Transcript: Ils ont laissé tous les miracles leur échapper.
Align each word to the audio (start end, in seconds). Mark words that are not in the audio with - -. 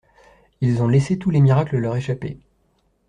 Ils 0.61 0.81
ont 0.81 0.87
laissé 0.87 1.19
tous 1.19 1.29
les 1.29 1.41
miracles 1.41 1.77
leur 1.77 1.95
échapper. 1.95 2.39